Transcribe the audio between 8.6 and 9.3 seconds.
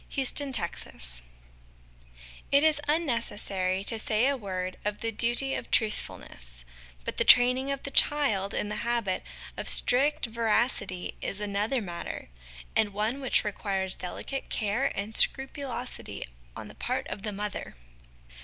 the habit